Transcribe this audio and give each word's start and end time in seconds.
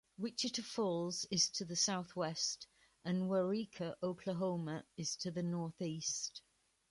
Wichita 0.17 0.63
Falls 0.63 1.27
is 1.29 1.47
to 1.51 1.63
the 1.63 1.75
southwest, 1.75 2.65
and 3.05 3.29
Waurika, 3.29 3.95
Oklahoma, 4.01 4.83
is 4.97 5.15
to 5.17 5.29
the 5.29 5.43
northeast. 5.43 6.41